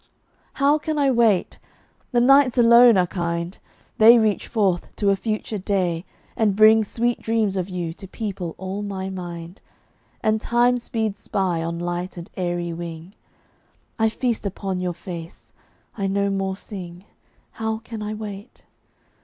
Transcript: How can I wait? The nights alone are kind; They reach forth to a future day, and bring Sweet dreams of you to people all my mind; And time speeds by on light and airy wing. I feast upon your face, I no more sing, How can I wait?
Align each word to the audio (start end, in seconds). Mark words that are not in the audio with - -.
How 0.53 0.79
can 0.79 0.97
I 0.97 1.11
wait? 1.11 1.59
The 2.11 2.19
nights 2.19 2.57
alone 2.57 2.97
are 2.97 3.05
kind; 3.05 3.55
They 3.99 4.17
reach 4.17 4.47
forth 4.47 4.89
to 4.95 5.11
a 5.11 5.15
future 5.15 5.59
day, 5.59 6.05
and 6.35 6.55
bring 6.55 6.83
Sweet 6.83 7.21
dreams 7.21 7.55
of 7.55 7.69
you 7.69 7.93
to 7.93 8.07
people 8.07 8.55
all 8.57 8.81
my 8.81 9.11
mind; 9.11 9.61
And 10.23 10.41
time 10.41 10.79
speeds 10.79 11.27
by 11.27 11.61
on 11.61 11.77
light 11.77 12.17
and 12.17 12.31
airy 12.35 12.73
wing. 12.73 13.13
I 13.99 14.09
feast 14.09 14.43
upon 14.47 14.79
your 14.79 14.95
face, 14.95 15.53
I 15.95 16.07
no 16.07 16.31
more 16.31 16.55
sing, 16.55 17.05
How 17.51 17.77
can 17.77 18.01
I 18.01 18.15
wait? 18.15 18.65